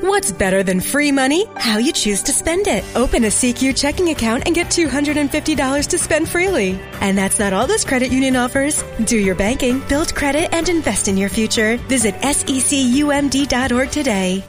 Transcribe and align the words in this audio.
What's 0.00 0.32
better 0.32 0.62
than 0.62 0.80
free 0.80 1.12
money? 1.12 1.44
How 1.56 1.76
you 1.76 1.92
choose 1.92 2.22
to 2.22 2.32
spend 2.32 2.66
it. 2.66 2.82
Open 2.96 3.22
a 3.24 3.28
CQ 3.28 3.76
checking 3.76 4.08
account 4.08 4.44
and 4.46 4.54
get 4.54 4.68
$250 4.68 5.88
to 5.88 5.98
spend 5.98 6.26
freely. 6.26 6.80
And 7.02 7.18
that's 7.18 7.38
not 7.38 7.52
all 7.52 7.66
this 7.66 7.84
credit 7.84 8.10
union 8.10 8.34
offers. 8.34 8.82
Do 9.04 9.18
your 9.18 9.34
banking, 9.34 9.82
build 9.90 10.14
credit, 10.14 10.54
and 10.54 10.66
invest 10.70 11.06
in 11.06 11.18
your 11.18 11.28
future. 11.28 11.76
Visit 11.88 12.14
secumd.org 12.22 13.90
today. 13.90 14.42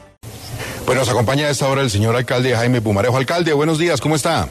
Bueno, 0.86 1.02
nos 1.02 1.10
acompaña 1.10 1.48
a 1.48 1.50
esta 1.50 1.68
hora 1.68 1.82
el 1.82 1.90
señor 1.90 2.16
alcalde 2.16 2.56
Jaime 2.56 2.80
Pumarejo. 2.80 3.18
Alcalde, 3.18 3.52
buenos 3.52 3.78
días, 3.78 4.00
¿cómo 4.00 4.16
está? 4.16 4.48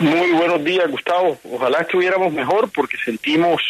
Muy 0.00 0.32
buenos 0.32 0.64
días, 0.64 0.90
Gustavo. 0.90 1.38
Ojalá 1.52 1.82
estuviéramos 1.82 2.32
mejor 2.32 2.68
porque 2.74 2.96
sentimos 3.04 3.62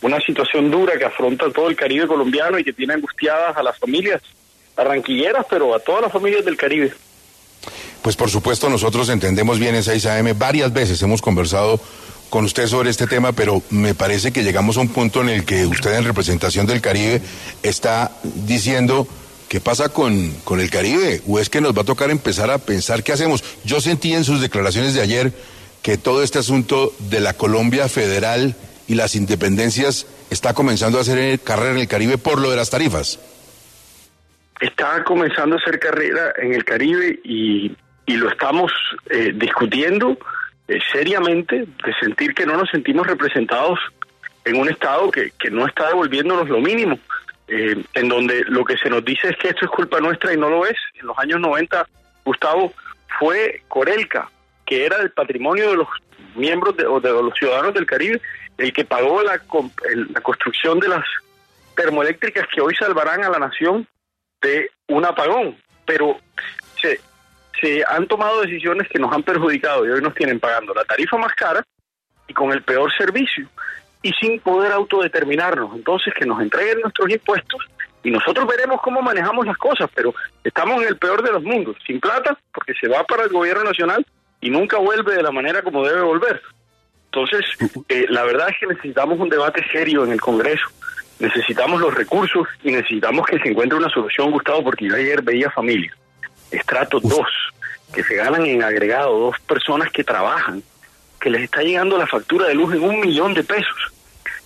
una 0.00 0.20
situación 0.20 0.70
dura 0.70 0.96
que 0.96 1.04
afronta 1.04 1.52
todo 1.52 1.68
el 1.68 1.76
Caribe 1.76 2.06
colombiano 2.06 2.58
y 2.58 2.64
que 2.64 2.72
tiene 2.72 2.94
angustiadas 2.94 3.54
a 3.58 3.62
las 3.62 3.78
familias 3.78 4.22
barranquilleras, 4.76 5.46
pero 5.48 5.74
a 5.74 5.78
todas 5.78 6.02
las 6.02 6.12
familias 6.12 6.44
del 6.44 6.56
Caribe. 6.56 6.92
Pues 8.02 8.16
por 8.16 8.30
supuesto 8.30 8.70
nosotros 8.70 9.08
entendemos 9.10 9.58
bien 9.58 9.74
esa 9.74 9.94
6AM. 9.94 10.36
Varias 10.38 10.72
veces 10.72 11.02
hemos 11.02 11.20
conversado 11.20 11.80
con 12.30 12.44
usted 12.44 12.66
sobre 12.66 12.90
este 12.90 13.06
tema, 13.06 13.32
pero 13.32 13.62
me 13.70 13.94
parece 13.94 14.32
que 14.32 14.42
llegamos 14.42 14.76
a 14.76 14.80
un 14.80 14.88
punto 14.88 15.20
en 15.20 15.28
el 15.28 15.44
que 15.44 15.66
usted 15.66 15.94
en 15.94 16.04
representación 16.04 16.66
del 16.66 16.80
Caribe 16.80 17.20
está 17.62 18.12
diciendo 18.22 19.06
qué 19.48 19.60
pasa 19.60 19.90
con, 19.90 20.32
con 20.44 20.60
el 20.60 20.70
Caribe 20.70 21.20
o 21.28 21.40
es 21.40 21.50
que 21.50 21.60
nos 21.60 21.76
va 21.76 21.82
a 21.82 21.84
tocar 21.84 22.10
empezar 22.10 22.50
a 22.50 22.58
pensar 22.58 23.02
qué 23.02 23.12
hacemos. 23.12 23.44
Yo 23.64 23.80
sentí 23.80 24.14
en 24.14 24.24
sus 24.24 24.40
declaraciones 24.40 24.94
de 24.94 25.02
ayer 25.02 25.32
que 25.82 25.98
todo 25.98 26.22
este 26.22 26.38
asunto 26.38 26.94
de 27.10 27.20
la 27.20 27.34
Colombia 27.34 27.88
federal 27.88 28.54
y 28.86 28.94
las 28.94 29.14
independencias 29.14 30.06
está 30.30 30.54
comenzando 30.54 30.98
a 30.98 31.02
hacer 31.02 31.40
carrera 31.40 31.72
en 31.72 31.78
el 31.78 31.88
Caribe 31.88 32.16
por 32.16 32.40
lo 32.40 32.50
de 32.50 32.56
las 32.56 32.70
tarifas 32.70 33.18
está 34.60 35.02
comenzando 35.04 35.56
a 35.56 35.58
hacer 35.58 35.78
carrera 35.78 36.32
en 36.36 36.52
el 36.52 36.64
Caribe 36.64 37.18
y, 37.24 37.74
y 38.06 38.16
lo 38.16 38.28
estamos 38.28 38.72
eh, 39.08 39.32
discutiendo 39.34 40.18
eh, 40.68 40.78
seriamente, 40.92 41.60
de 41.84 41.94
sentir 42.00 42.34
que 42.34 42.46
no 42.46 42.56
nos 42.56 42.70
sentimos 42.70 43.06
representados 43.06 43.78
en 44.44 44.56
un 44.56 44.68
Estado 44.68 45.10
que, 45.10 45.32
que 45.38 45.50
no 45.50 45.66
está 45.66 45.88
devolviéndonos 45.88 46.48
lo 46.48 46.60
mínimo, 46.60 46.98
eh, 47.48 47.82
en 47.94 48.08
donde 48.08 48.44
lo 48.44 48.64
que 48.64 48.76
se 48.76 48.90
nos 48.90 49.04
dice 49.04 49.28
es 49.28 49.36
que 49.36 49.48
esto 49.48 49.64
es 49.64 49.70
culpa 49.70 50.00
nuestra 50.00 50.32
y 50.32 50.36
no 50.36 50.48
lo 50.48 50.66
es. 50.66 50.76
En 50.94 51.06
los 51.06 51.18
años 51.18 51.40
90, 51.40 51.86
Gustavo, 52.24 52.72
fue 53.18 53.62
Corelca, 53.68 54.30
que 54.66 54.86
era 54.86 54.98
el 54.98 55.10
patrimonio 55.10 55.70
de 55.70 55.76
los 55.76 55.88
miembros 56.36 56.76
de, 56.76 56.86
o 56.86 57.00
de 57.00 57.10
los 57.10 57.34
ciudadanos 57.34 57.74
del 57.74 57.86
Caribe, 57.86 58.20
el 58.58 58.72
que 58.72 58.84
pagó 58.84 59.22
la, 59.22 59.40
la 60.12 60.20
construcción 60.20 60.78
de 60.78 60.88
las 60.88 61.04
termoeléctricas 61.74 62.46
que 62.48 62.60
hoy 62.60 62.74
salvarán 62.76 63.24
a 63.24 63.30
la 63.30 63.38
nación 63.38 63.86
de 64.40 64.70
un 64.88 65.04
apagón, 65.04 65.56
pero 65.84 66.18
se, 66.80 67.00
se 67.60 67.84
han 67.86 68.06
tomado 68.06 68.40
decisiones 68.40 68.88
que 68.88 68.98
nos 68.98 69.12
han 69.12 69.22
perjudicado 69.22 69.86
y 69.86 69.90
hoy 69.90 70.00
nos 70.00 70.14
tienen 70.14 70.40
pagando 70.40 70.74
la 70.74 70.84
tarifa 70.84 71.16
más 71.16 71.34
cara 71.34 71.62
y 72.26 72.32
con 72.32 72.52
el 72.52 72.62
peor 72.62 72.92
servicio 72.96 73.48
y 74.02 74.12
sin 74.12 74.40
poder 74.40 74.72
autodeterminarnos. 74.72 75.74
Entonces, 75.74 76.14
que 76.14 76.26
nos 76.26 76.40
entreguen 76.40 76.80
nuestros 76.80 77.10
impuestos 77.10 77.60
y 78.02 78.10
nosotros 78.10 78.46
veremos 78.46 78.80
cómo 78.82 79.02
manejamos 79.02 79.46
las 79.46 79.58
cosas, 79.58 79.90
pero 79.94 80.14
estamos 80.42 80.82
en 80.82 80.88
el 80.88 80.96
peor 80.96 81.22
de 81.22 81.32
los 81.32 81.42
mundos, 81.42 81.76
sin 81.86 82.00
plata, 82.00 82.38
porque 82.54 82.72
se 82.80 82.88
va 82.88 83.04
para 83.04 83.24
el 83.24 83.30
gobierno 83.30 83.64
nacional 83.64 84.06
y 84.40 84.48
nunca 84.48 84.78
vuelve 84.78 85.14
de 85.14 85.22
la 85.22 85.30
manera 85.30 85.62
como 85.62 85.86
debe 85.86 86.00
volver. 86.00 86.40
Entonces, 87.06 87.44
eh, 87.88 88.06
la 88.08 88.24
verdad 88.24 88.48
es 88.48 88.56
que 88.58 88.66
necesitamos 88.66 89.18
un 89.18 89.28
debate 89.28 89.62
serio 89.70 90.04
en 90.04 90.12
el 90.12 90.20
Congreso 90.20 90.66
necesitamos 91.20 91.80
los 91.80 91.94
recursos 91.94 92.48
y 92.64 92.72
necesitamos 92.72 93.26
que 93.26 93.38
se 93.38 93.50
encuentre 93.50 93.78
una 93.78 93.90
solución, 93.90 94.30
Gustavo, 94.30 94.64
porque 94.64 94.88
yo 94.88 94.96
ayer 94.96 95.22
veía 95.22 95.50
familias, 95.50 95.94
estrato 96.50 96.98
2, 96.98 97.12
que 97.94 98.02
se 98.02 98.16
ganan 98.16 98.46
en 98.46 98.62
agregado, 98.62 99.18
dos 99.18 99.38
personas 99.40 99.92
que 99.92 100.02
trabajan, 100.02 100.62
que 101.20 101.30
les 101.30 101.42
está 101.42 101.62
llegando 101.62 101.98
la 101.98 102.06
factura 102.06 102.48
de 102.48 102.54
luz 102.54 102.74
en 102.74 102.82
un 102.82 103.00
millón 103.00 103.34
de 103.34 103.44
pesos. 103.44 103.92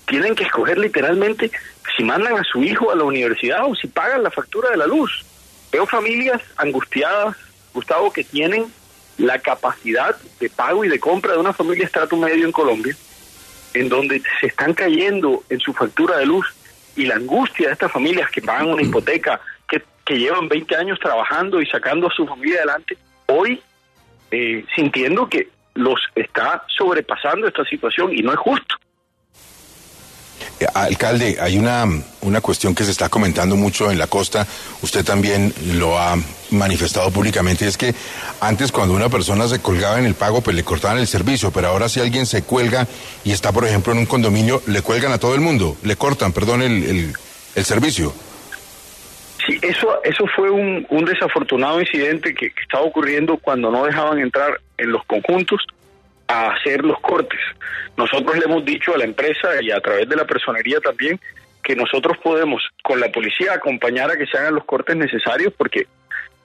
Tienen 0.06 0.34
que 0.34 0.44
escoger 0.44 0.76
literalmente 0.76 1.50
si 1.96 2.02
mandan 2.02 2.36
a 2.36 2.44
su 2.44 2.62
hijo 2.62 2.90
a 2.90 2.96
la 2.96 3.04
universidad 3.04 3.64
o 3.64 3.74
si 3.74 3.86
pagan 3.86 4.24
la 4.24 4.30
factura 4.30 4.70
de 4.70 4.76
la 4.76 4.86
luz. 4.86 5.24
Veo 5.70 5.86
familias 5.86 6.42
angustiadas, 6.56 7.36
Gustavo, 7.72 8.12
que 8.12 8.24
tienen 8.24 8.66
la 9.16 9.38
capacidad 9.38 10.16
de 10.40 10.50
pago 10.50 10.84
y 10.84 10.88
de 10.88 10.98
compra 10.98 11.34
de 11.34 11.38
una 11.38 11.52
familia 11.52 11.84
estrato 11.84 12.16
medio 12.16 12.44
en 12.44 12.52
Colombia, 12.52 12.96
en 13.74 13.88
donde 13.88 14.20
se 14.40 14.48
están 14.48 14.74
cayendo 14.74 15.44
en 15.48 15.60
su 15.60 15.72
factura 15.72 16.18
de 16.18 16.26
luz 16.26 16.46
y 16.96 17.06
la 17.06 17.16
angustia 17.16 17.68
de 17.68 17.72
estas 17.72 17.92
familias 17.92 18.30
que 18.30 18.42
pagan 18.42 18.68
una 18.68 18.82
hipoteca, 18.82 19.40
que, 19.68 19.82
que 20.04 20.18
llevan 20.18 20.48
20 20.48 20.76
años 20.76 20.98
trabajando 21.00 21.60
y 21.60 21.66
sacando 21.66 22.08
a 22.08 22.14
su 22.14 22.26
familia 22.26 22.58
adelante, 22.58 22.96
hoy 23.26 23.60
eh, 24.30 24.64
sintiendo 24.74 25.28
que 25.28 25.48
los 25.74 26.00
está 26.14 26.64
sobrepasando 26.68 27.46
esta 27.46 27.64
situación 27.64 28.12
y 28.12 28.22
no 28.22 28.32
es 28.32 28.38
justo. 28.38 28.73
Eh, 30.60 30.66
alcalde, 30.72 31.36
hay 31.40 31.58
una, 31.58 31.84
una 32.20 32.40
cuestión 32.40 32.74
que 32.74 32.84
se 32.84 32.92
está 32.92 33.08
comentando 33.08 33.56
mucho 33.56 33.90
en 33.90 33.98
la 33.98 34.06
costa, 34.06 34.46
usted 34.82 35.04
también 35.04 35.52
lo 35.72 35.98
ha 35.98 36.16
manifestado 36.50 37.10
públicamente, 37.10 37.66
es 37.66 37.76
que 37.76 37.92
antes 38.40 38.70
cuando 38.70 38.94
una 38.94 39.08
persona 39.08 39.48
se 39.48 39.60
colgaba 39.60 39.98
en 39.98 40.06
el 40.06 40.14
pago, 40.14 40.42
pues 40.42 40.54
le 40.54 40.62
cortaban 40.62 40.98
el 40.98 41.08
servicio, 41.08 41.50
pero 41.50 41.68
ahora 41.68 41.88
si 41.88 42.00
alguien 42.00 42.24
se 42.24 42.42
cuelga 42.42 42.86
y 43.24 43.32
está, 43.32 43.50
por 43.50 43.66
ejemplo, 43.66 43.92
en 43.92 43.98
un 43.98 44.06
condominio, 44.06 44.62
le 44.66 44.82
cuelgan 44.82 45.10
a 45.12 45.18
todo 45.18 45.34
el 45.34 45.40
mundo, 45.40 45.76
le 45.82 45.96
cortan, 45.96 46.32
perdón, 46.32 46.62
el, 46.62 47.12
el, 47.56 47.64
servicio. 47.64 48.14
Sí, 49.44 49.58
eso, 49.60 50.02
eso 50.04 50.24
fue 50.36 50.50
un, 50.50 50.86
un 50.88 51.04
desafortunado 51.04 51.80
incidente 51.80 52.32
que, 52.32 52.50
que 52.50 52.62
estaba 52.62 52.84
ocurriendo 52.84 53.38
cuando 53.38 53.70
no 53.72 53.84
dejaban 53.84 54.20
entrar 54.20 54.60
en 54.78 54.92
los 54.92 55.04
conjuntos 55.04 55.60
a 56.28 56.52
hacer 56.52 56.84
los 56.84 56.98
cortes. 57.00 57.40
Nosotros 57.96 58.36
le 58.38 58.44
hemos 58.44 58.64
dicho 58.64 58.94
a 58.94 58.98
la 58.98 59.04
empresa 59.04 59.62
y 59.62 59.70
a 59.70 59.80
través 59.80 60.08
de 60.08 60.16
la 60.16 60.26
personería 60.26 60.80
también 60.80 61.20
que 61.62 61.76
nosotros 61.76 62.18
podemos 62.18 62.62
con 62.82 63.00
la 63.00 63.10
policía 63.10 63.54
acompañar 63.54 64.10
a 64.10 64.16
que 64.16 64.26
se 64.26 64.36
hagan 64.36 64.54
los 64.54 64.64
cortes 64.64 64.96
necesarios 64.96 65.52
porque 65.56 65.86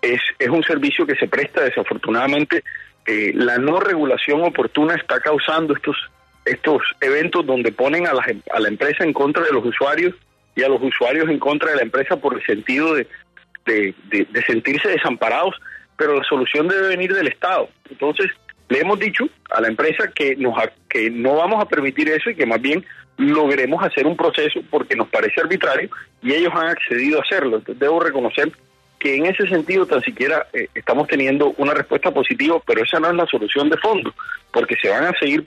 es, 0.02 0.22
es 0.40 0.50
un 0.50 0.64
servicio 0.64 1.06
que 1.06 1.16
se 1.16 1.28
presta 1.28 1.62
desafortunadamente 1.62 2.64
eh, 3.06 3.32
la 3.34 3.58
no 3.58 3.80
regulación 3.80 4.44
oportuna 4.44 4.96
está 4.96 5.20
causando 5.20 5.74
estos 5.74 5.98
estos 6.46 6.82
eventos 7.02 7.46
donde 7.46 7.72
ponen 7.72 8.08
a 8.08 8.14
la, 8.14 8.24
a 8.54 8.60
la 8.60 8.68
empresa 8.70 9.04
en 9.04 9.14
contra 9.14 9.44
de 9.44 9.52
los 9.52 9.66
usuarios 9.66 10.16
y 10.56 10.64
a 10.64 10.70
los 10.70 10.82
usuarios 10.82 11.30
en 11.30 11.38
contra 11.38 11.72
de 11.72 11.78
la 11.78 11.84
empresa 11.84 12.18
por 12.18 12.34
el 12.34 12.46
sentido 12.46 12.96
de, 12.96 13.08
de, 13.66 13.94
de 14.10 14.42
sentirse 14.44 14.90
desamparados, 14.90 15.56
pero 15.96 16.18
la 16.18 16.24
solución 16.24 16.68
debe 16.68 16.88
venir 16.88 17.14
del 17.14 17.28
Estado. 17.28 17.70
Entonces, 17.90 18.32
le 18.70 18.80
hemos 18.80 19.00
dicho 19.00 19.26
a 19.50 19.62
la 19.62 19.68
empresa 19.68 20.10
que, 20.14 20.36
nos, 20.36 20.56
que 20.88 21.10
no 21.10 21.36
vamos 21.36 21.62
a 21.62 21.68
permitir 21.68 22.08
eso 22.10 22.30
y 22.30 22.36
que 22.36 22.46
más 22.46 22.62
bien 22.62 22.86
logremos 23.18 23.84
hacer 23.84 24.06
un 24.08 24.16
proceso 24.16 24.62
porque 24.70 24.96
nos 24.96 25.10
parece 25.10 25.42
arbitrario 25.42 25.90
y 26.22 26.34
ellos 26.34 26.54
han 26.56 26.68
accedido 26.68 27.20
a 27.20 27.24
hacerlo. 27.24 27.58
Entonces 27.58 27.80
debo 27.80 28.00
reconocer 28.00 28.52
que 29.00 29.16
en 29.16 29.26
ese 29.26 29.48
sentido 29.48 29.86
tan 29.86 30.02
siquiera 30.02 30.48
eh, 30.54 30.68
estamos 30.76 31.08
teniendo 31.08 31.54
una 31.58 31.74
respuesta 31.74 32.12
positiva, 32.12 32.62
pero 32.66 32.84
esa 32.84 33.00
no 33.00 33.10
es 33.10 33.16
la 33.16 33.26
solución 33.26 33.70
de 33.70 33.78
fondo, 33.78 34.14
porque 34.52 34.76
se 34.82 34.90
van 34.90 35.06
a 35.06 35.14
seguir 35.18 35.44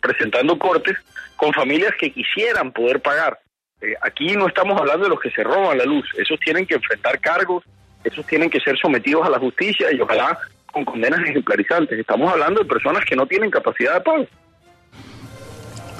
presentando 0.00 0.58
cortes 0.58 0.96
con 1.36 1.52
familias 1.52 1.92
que 1.98 2.10
quisieran 2.10 2.72
poder 2.72 3.00
pagar. 3.00 3.38
Eh, 3.80 3.94
aquí 4.00 4.34
no 4.36 4.48
estamos 4.48 4.80
hablando 4.80 5.04
de 5.04 5.10
los 5.10 5.20
que 5.20 5.30
se 5.30 5.44
roban 5.44 5.78
la 5.78 5.84
luz, 5.84 6.06
esos 6.16 6.40
tienen 6.40 6.66
que 6.66 6.74
enfrentar 6.74 7.20
cargos, 7.20 7.62
esos 8.02 8.26
tienen 8.26 8.50
que 8.50 8.60
ser 8.60 8.76
sometidos 8.78 9.26
a 9.26 9.30
la 9.30 9.38
justicia 9.38 9.92
y 9.92 10.00
ojalá 10.00 10.38
con 10.74 10.84
condenas 10.84 11.20
ejemplarizantes. 11.20 11.98
Estamos 11.98 12.30
hablando 12.30 12.60
de 12.60 12.66
personas 12.66 13.04
que 13.08 13.14
no 13.14 13.26
tienen 13.26 13.50
capacidad 13.50 13.94
de 13.94 14.00
pago. 14.00 14.26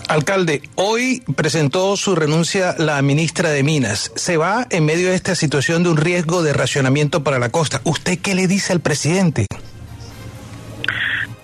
Alcalde, 0.08 0.60
hoy 0.74 1.22
presentó 1.34 1.96
su 1.96 2.14
renuncia 2.14 2.74
la 2.78 3.00
ministra 3.00 3.50
de 3.50 3.62
Minas. 3.62 4.12
Se 4.16 4.36
va 4.36 4.66
en 4.70 4.84
medio 4.84 5.08
de 5.08 5.14
esta 5.14 5.34
situación 5.34 5.82
de 5.82 5.90
un 5.90 5.96
riesgo 5.96 6.42
de 6.42 6.52
racionamiento 6.52 7.24
para 7.24 7.38
la 7.38 7.48
costa. 7.50 7.80
¿Usted 7.84 8.18
qué 8.22 8.34
le 8.34 8.46
dice 8.46 8.74
al 8.74 8.80
presidente? 8.80 9.46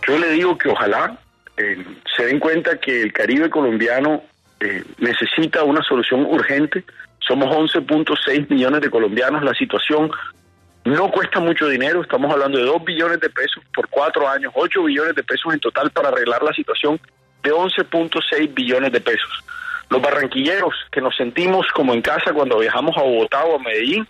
Yo 0.07 0.19
le 0.19 0.33
digo 0.33 0.59
que 0.59 0.69
ojalá 0.69 1.19
eh, 1.57 1.83
se 2.17 2.27
den 2.27 2.39
cuenta 2.39 2.79
que 2.79 3.03
el 3.03 3.13
Caribe 3.13 3.49
colombiano 3.49 4.23
eh, 4.59 4.85
necesita 4.99 5.63
una 5.63 5.83
solución 5.83 6.27
urgente. 6.27 6.85
Somos 7.21 7.49
11.6 7.49 8.51
millones 8.51 8.83
de 8.83 8.91
colombianos. 8.91 9.43
La 9.43 9.55
situación 9.55 10.11
no 10.85 11.11
cuesta 11.11 11.41
mucho 11.41 11.69
dinero, 11.69 12.03
estamos 12.03 12.33
hablando 12.33 12.59
de 12.59 12.65
2 12.65 12.85
billones 12.85 13.21
de 13.21 13.29
pesos 13.29 13.63
por 13.75 13.89
cuatro 13.89 14.29
años, 14.29 14.53
8 14.55 14.83
billones 14.85 15.15
de 15.15 15.23
pesos 15.23 15.53
en 15.53 15.61
total 15.61 15.91
para 15.91 16.09
arreglar 16.09 16.43
la 16.43 16.53
situación 16.53 16.99
de 17.43 17.53
11.6 17.53 18.55
billones 18.55 18.91
de 18.93 19.01
pesos. 19.01 19.45
Los 19.91 20.01
barranquilleros 20.01 20.75
que 20.91 21.01
nos 21.01 21.17
sentimos 21.17 21.67
como 21.75 21.93
en 21.93 22.01
casa 22.01 22.33
cuando 22.33 22.59
viajamos 22.59 22.97
a 22.97 23.03
Bogotá 23.03 23.45
o 23.45 23.57
a 23.57 23.63
Medellín, 23.63 24.07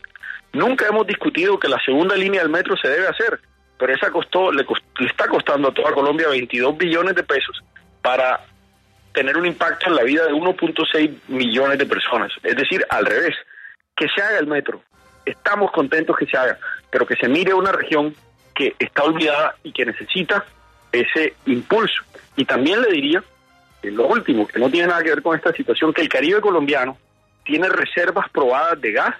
nunca 0.52 0.87
hemos 0.87 1.06
discutido 1.06 1.58
que 1.58 1.69
la 1.69 1.81
segunda 1.84 2.14
línea 2.14 2.43
del 2.43 2.50
metro 2.50 2.76
se 2.76 2.88
debe 2.88 3.08
hacer, 3.08 3.40
pero 3.78 3.94
esa 3.94 4.11
costó, 4.11 4.52
le, 4.52 4.64
le 4.99 5.06
está 5.06 5.26
costando 5.26 5.69
a 5.69 5.75
toda 5.75 5.93
Colombia 5.93 6.28
22 6.28 6.76
billones 6.76 7.14
de 7.14 7.23
pesos 7.23 7.62
para 8.02 8.40
tener 9.12 9.37
un 9.37 9.46
impacto 9.46 9.87
en 9.88 9.96
la 9.96 10.05
vida 10.05 10.26
de 10.26 10.32
1.6 10.32 11.19
millones 11.28 11.78
de 11.78 11.87
personas. 11.87 12.31
Es 12.43 12.55
decir, 12.55 12.84
al 12.90 13.06
revés, 13.06 13.34
que 13.96 14.06
se 14.08 14.23
haga 14.23 14.38
el 14.38 14.46
metro, 14.46 14.82
estamos 15.25 15.70
contentos 15.72 16.17
que 16.17 16.26
se 16.26 16.37
haga, 16.37 16.58
pero 16.90 17.06
que 17.06 17.17
se 17.17 17.28
mire 17.28 17.55
una 17.55 17.72
región 17.72 18.14
que 18.55 18.75
está 18.78 19.05
olvidada 19.05 19.55
y 19.62 19.72
que 19.72 19.87
necesita 19.87 20.44
ese 20.93 21.34
impulso. 21.46 22.02
Y 22.37 22.44
también 22.44 22.82
le 22.82 22.90
diría, 22.90 23.22
en 23.82 23.96
lo 23.96 24.06
último, 24.06 24.46
que 24.46 24.58
no 24.58 24.70
tiene 24.70 24.88
nada 24.88 25.02
que 25.02 25.11
ver 25.11 25.22
con 25.22 25.37
esta 25.37 25.52
situación, 25.52 25.93
que 25.93 26.02
el 26.02 26.08
Caribe 26.08 26.40
colombiano 26.40 26.96
tiene 27.44 27.69
reservas 27.69 28.28
probadas 28.31 28.81
de 28.81 28.93
gas 28.93 29.14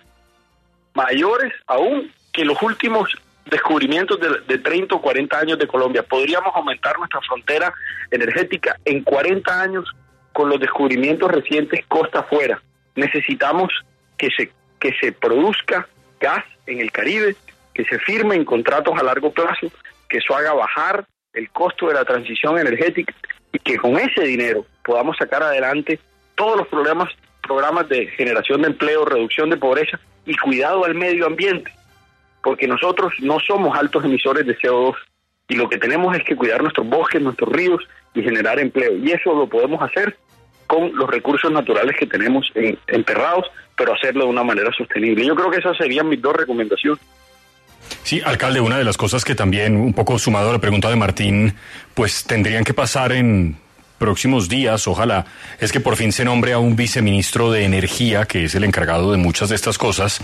mayores 0.95 1.53
aún 1.67 2.13
que 2.33 2.45
los 2.45 2.61
últimos 2.63 3.11
descubrimientos 3.47 4.19
de, 4.47 4.59
30 4.59 4.95
o 4.95 5.03
40 5.03 5.39
años 5.39 5.59
de 5.59 5.67
Colombia. 5.67 6.03
Podríamos 6.03 6.55
aumentar 6.55 6.99
nuestra 6.99 7.21
frontera 7.23 7.73
energética 8.11 8.77
en 8.85 9.03
40 9.03 9.61
años 9.61 9.85
con 10.33 10.49
los 10.49 10.61
descubrimientos 10.61 11.31
recientes 11.31 11.85
costa 11.87 12.21
afuera. 12.21 12.63
Necesitamos 12.95 13.73
que 14.17 14.29
se, 14.37 14.53
que 14.81 14.93
se 15.01 15.13
produzca 15.13 15.89
gas 16.19 16.45
en 16.67 16.81
el 16.81 16.91
Caribe, 16.91 17.37
que 17.75 17.85
se 17.85 17.99
firmen 17.99 18.45
contratos 18.45 18.99
a 18.99 19.03
largo 19.03 19.33
plazo, 19.33 19.71
que 20.09 20.19
eso 20.19 20.35
haga 20.35 20.53
bajar 20.53 21.07
el 21.33 21.51
costo 21.51 21.89
de 21.89 21.95
la 21.95 22.05
transición 22.05 22.59
energética 22.59 23.15
y 23.53 23.59
que 23.59 23.77
con 23.77 23.97
ese 23.97 24.23
dinero 24.23 24.67
podamos 24.85 25.17
sacar 25.17 25.43
adelante 25.43 26.01
todos 26.35 26.57
los 26.57 26.69
problemas, 26.69 27.11
programas 27.43 27.89
de 27.89 28.07
generación 28.09 28.63
de 28.63 28.69
empleo, 28.69 29.05
reducción 29.05 29.51
de 29.51 29.57
pobreza 29.57 30.01
y 30.27 30.37
cuidado 30.37 30.85
al 30.85 30.95
medio 30.95 31.27
ambiente 31.27 31.71
porque 32.43 32.67
nosotros 32.67 33.13
no 33.21 33.39
somos 33.41 33.77
altos 33.79 34.05
emisores 34.05 34.47
de 34.47 34.57
CO2 34.59 34.95
y 35.49 35.57
lo 35.57 35.69
que 35.69 35.79
tenemos 35.79 36.17
es 36.17 36.25
que 36.25 36.37
cuidar 36.37 36.63
nuestros 36.63 36.89
bosques, 36.89 37.21
nuestros 37.21 37.51
ríos 37.51 37.83
y 38.15 38.23
generar 38.23 38.59
empleo. 38.59 38.97
Y 38.97 39.11
eso 39.11 39.35
lo 39.35 39.49
podemos 39.49 39.83
hacer 39.83 40.17
con 40.71 40.95
los 40.95 41.11
recursos 41.11 41.51
naturales 41.51 41.97
que 41.99 42.07
tenemos 42.07 42.47
enterrados, 42.87 43.45
pero 43.77 43.93
hacerlo 43.93 44.27
de 44.27 44.31
una 44.31 44.45
manera 44.45 44.71
sostenible. 44.71 45.27
Yo 45.27 45.35
creo 45.35 45.51
que 45.51 45.59
esas 45.59 45.77
serían 45.77 46.09
mis 46.09 46.23
dos 46.23 46.37
recomendaciones. 46.37 47.03
Sí, 48.05 48.23
alcalde, 48.25 48.61
una 48.61 48.79
de 48.79 48.85
las 48.85 48.97
cosas 48.97 49.25
que 49.25 49.35
también, 49.35 49.77
un 49.77 49.93
poco 49.93 50.17
sumado 50.17 50.51
a 50.51 50.53
la 50.53 50.61
pregunta 50.61 50.89
de 50.89 50.95
Martín, 50.95 51.55
pues 51.93 52.23
tendrían 52.23 52.63
que 52.63 52.73
pasar 52.73 53.11
en 53.11 53.57
próximos 53.99 54.49
días, 54.49 54.87
ojalá, 54.87 55.27
es 55.59 55.73
que 55.73 55.81
por 55.81 55.97
fin 55.97 56.13
se 56.13 56.25
nombre 56.25 56.53
a 56.53 56.59
un 56.59 56.77
viceministro 56.77 57.51
de 57.51 57.65
Energía, 57.65 58.27
que 58.27 58.45
es 58.45 58.55
el 58.55 58.63
encargado 58.63 59.11
de 59.11 59.19
muchas 59.19 59.49
de 59.49 59.57
estas 59.57 59.77
cosas, 59.77 60.21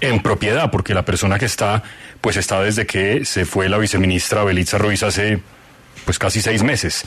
en 0.00 0.22
propiedad, 0.22 0.70
porque 0.70 0.94
la 0.94 1.04
persona 1.04 1.40
que 1.40 1.46
está, 1.46 1.82
pues 2.20 2.36
está 2.36 2.62
desde 2.62 2.86
que 2.86 3.24
se 3.24 3.44
fue 3.46 3.68
la 3.68 3.78
viceministra 3.78 4.44
Belitza 4.44 4.78
Ruiz 4.78 5.02
hace 5.02 5.40
pues 6.04 6.18
casi 6.18 6.40
seis 6.40 6.62
meses. 6.62 7.04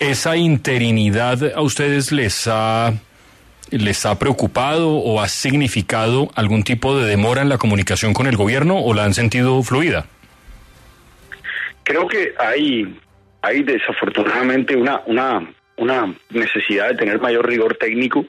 ¿Esa 0.00 0.36
interinidad 0.36 1.52
a 1.54 1.60
ustedes 1.60 2.12
les 2.12 2.46
ha, 2.46 2.92
les 3.70 4.06
ha 4.06 4.18
preocupado 4.18 4.90
o 4.90 5.20
ha 5.20 5.28
significado 5.28 6.30
algún 6.34 6.62
tipo 6.62 6.98
de 6.98 7.06
demora 7.06 7.42
en 7.42 7.48
la 7.48 7.58
comunicación 7.58 8.14
con 8.14 8.26
el 8.26 8.36
gobierno 8.36 8.78
o 8.78 8.94
la 8.94 9.04
han 9.04 9.14
sentido 9.14 9.62
fluida? 9.62 10.06
Creo 11.84 12.06
que 12.06 12.34
hay, 12.38 12.98
hay 13.42 13.62
desafortunadamente 13.62 14.76
una, 14.76 15.00
una 15.06 15.48
una 15.78 16.14
necesidad 16.30 16.88
de 16.90 16.96
tener 16.96 17.20
mayor 17.20 17.48
rigor 17.48 17.76
técnico. 17.76 18.26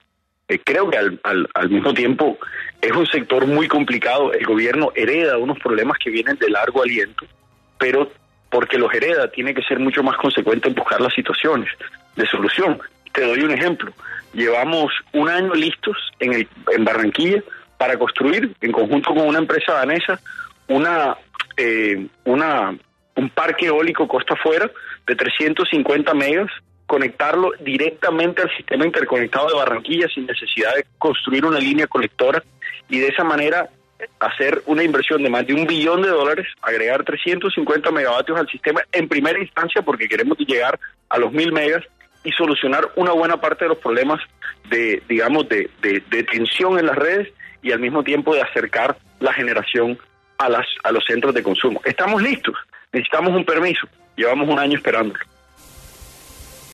Eh, 0.48 0.60
creo 0.64 0.90
que 0.90 0.98
al, 0.98 1.20
al, 1.54 1.70
mismo 1.70 1.94
tiempo 1.94 2.38
es 2.82 2.92
un 2.92 3.06
sector 3.08 3.46
muy 3.46 3.68
complicado. 3.68 4.32
El 4.34 4.46
gobierno 4.46 4.92
hereda 4.96 5.38
unos 5.38 5.60
problemas 5.60 5.98
que 5.98 6.10
vienen 6.10 6.38
de 6.38 6.50
largo 6.50 6.82
aliento, 6.82 7.26
pero 7.78 8.12
porque 8.50 8.78
los 8.78 8.94
hereda 8.94 9.30
tiene 9.30 9.54
que 9.54 9.62
ser 9.64 9.80
mucho 9.80 10.04
más 10.04 10.18
consecuente 10.18 10.68
en 10.68 10.76
buscar 10.76 11.02
las 11.02 11.14
situaciones 11.14 11.70
de 12.16 12.26
solución. 12.28 12.80
Te 13.14 13.26
doy 13.26 13.42
un 13.42 13.52
ejemplo. 13.52 13.92
Llevamos 14.34 14.92
un 15.14 15.30
año 15.30 15.54
listos 15.54 15.98
en, 16.20 16.34
el, 16.34 16.48
en 16.72 16.86
Barranquilla 16.86 17.44
para 17.78 17.98
construir, 17.98 18.54
en 18.62 18.72
conjunto 18.72 19.14
con 19.14 19.28
una 19.28 19.40
empresa 19.40 19.74
danesa, 19.74 20.20
una, 20.68 21.16
eh, 21.58 22.08
una, 22.26 22.78
un 23.16 23.30
parque 23.30 23.68
eólico 23.68 24.08
costa 24.08 24.34
afuera 24.34 24.70
de 25.08 25.16
350 25.16 26.14
megas 26.14 26.52
conectarlo 26.90 27.52
directamente 27.60 28.42
al 28.42 28.50
sistema 28.58 28.84
interconectado 28.84 29.48
de 29.48 29.54
Barranquilla 29.54 30.08
sin 30.08 30.26
necesidad 30.26 30.74
de 30.76 30.86
construir 30.98 31.46
una 31.46 31.60
línea 31.60 31.86
colectora 31.86 32.44
y 32.90 32.98
de 32.98 33.10
esa 33.10 33.24
manera 33.24 33.70
hacer 34.20 34.62
una 34.66 34.84
inversión 34.84 35.24
de 35.24 35.30
más 35.30 35.46
de 35.46 35.54
un 35.54 35.66
billón 35.66 36.02
de 36.02 36.10
dólares, 36.10 36.48
agregar 36.62 37.04
350 37.04 37.92
megavatios 37.92 38.40
al 38.40 38.48
sistema 38.48 38.82
en 38.92 39.08
primera 39.08 39.40
instancia 39.40 39.82
porque 39.82 40.08
queremos 40.08 40.38
llegar 40.40 40.80
a 41.10 41.18
los 41.18 41.32
mil 41.32 41.52
megas 41.52 41.84
y 42.24 42.32
solucionar 42.32 42.90
una 42.96 43.12
buena 43.12 43.40
parte 43.40 43.66
de 43.66 43.70
los 43.70 43.78
problemas 43.78 44.20
de, 44.70 45.02
digamos, 45.08 45.48
de, 45.50 45.70
de, 45.82 46.04
de 46.10 46.24
tensión 46.24 46.78
en 46.80 46.86
las 46.86 46.96
redes 46.96 47.30
y 47.62 47.72
al 47.72 47.80
mismo 47.80 48.04
tiempo 48.04 48.34
de 48.34 48.42
acercar 48.42 48.98
la 49.20 49.34
generación 49.34 49.98
a, 50.38 50.50
las, 50.50 50.66
a 50.84 50.92
los 50.92 51.04
centros 51.06 51.34
de 51.34 51.44
consumo. 51.44 51.82
Estamos 51.84 52.22
listos, 52.22 52.56
necesitamos 52.92 53.36
un 53.36 53.46
permiso, 53.46 53.88
llevamos 54.16 54.50
un 54.50 54.60
año 54.60 54.78
esperándolo. 54.78 55.20